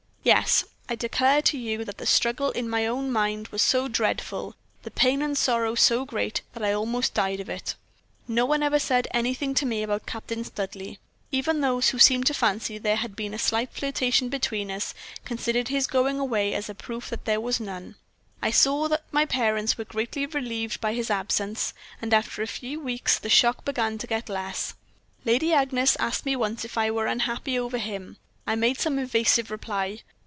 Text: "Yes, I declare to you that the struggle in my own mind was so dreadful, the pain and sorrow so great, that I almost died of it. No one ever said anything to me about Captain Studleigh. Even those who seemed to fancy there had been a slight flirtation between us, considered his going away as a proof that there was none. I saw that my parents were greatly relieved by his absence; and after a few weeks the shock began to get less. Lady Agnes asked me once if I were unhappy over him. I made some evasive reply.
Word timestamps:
"Yes, 0.23 0.65
I 0.87 0.93
declare 0.93 1.41
to 1.41 1.57
you 1.57 1.83
that 1.83 1.97
the 1.97 2.05
struggle 2.05 2.51
in 2.51 2.69
my 2.69 2.85
own 2.85 3.11
mind 3.11 3.47
was 3.47 3.63
so 3.63 3.87
dreadful, 3.87 4.53
the 4.83 4.91
pain 4.91 5.19
and 5.19 5.35
sorrow 5.35 5.73
so 5.73 6.05
great, 6.05 6.43
that 6.53 6.61
I 6.63 6.73
almost 6.73 7.15
died 7.15 7.39
of 7.39 7.49
it. 7.49 7.73
No 8.27 8.45
one 8.45 8.61
ever 8.61 8.77
said 8.77 9.07
anything 9.09 9.55
to 9.55 9.65
me 9.65 9.81
about 9.81 10.05
Captain 10.05 10.43
Studleigh. 10.43 10.97
Even 11.31 11.59
those 11.61 11.89
who 11.89 11.97
seemed 11.97 12.27
to 12.27 12.35
fancy 12.35 12.77
there 12.77 12.97
had 12.97 13.15
been 13.15 13.33
a 13.33 13.39
slight 13.39 13.71
flirtation 13.73 14.29
between 14.29 14.69
us, 14.69 14.93
considered 15.25 15.69
his 15.69 15.87
going 15.87 16.19
away 16.19 16.53
as 16.53 16.69
a 16.69 16.75
proof 16.75 17.09
that 17.09 17.25
there 17.25 17.41
was 17.41 17.59
none. 17.59 17.95
I 18.43 18.51
saw 18.51 18.87
that 18.89 19.01
my 19.11 19.25
parents 19.25 19.75
were 19.75 19.85
greatly 19.85 20.27
relieved 20.27 20.79
by 20.79 20.93
his 20.93 21.09
absence; 21.09 21.73
and 21.99 22.13
after 22.13 22.43
a 22.43 22.47
few 22.47 22.79
weeks 22.79 23.17
the 23.17 23.27
shock 23.31 23.65
began 23.65 23.97
to 23.97 24.05
get 24.05 24.29
less. 24.29 24.75
Lady 25.25 25.51
Agnes 25.51 25.97
asked 25.99 26.27
me 26.27 26.35
once 26.35 26.63
if 26.63 26.77
I 26.77 26.91
were 26.91 27.07
unhappy 27.07 27.57
over 27.57 27.79
him. 27.79 28.17
I 28.47 28.55
made 28.55 28.79
some 28.79 28.97
evasive 28.99 29.49
reply. 29.51 29.99